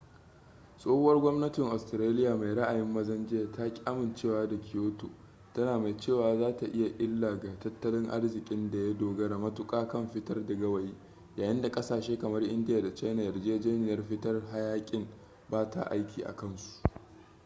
[0.77, 5.09] tsohuwar gwamnatin australia mai ra'ayin mazan jiya ta ki amincewa da kyoto
[5.53, 10.45] tana mai cewa za ta yi illaga tattalin arzikin da ya dogara matuƙa kan fitar
[10.47, 10.93] da gawayi
[11.35, 15.07] yayin da ƙasashe kamar india da china yarjejeniyar fitar hayaƙin
[15.49, 16.81] ba ta aiki a kansu